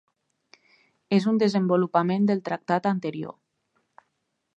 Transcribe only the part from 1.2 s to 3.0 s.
un desenvolupament del tractat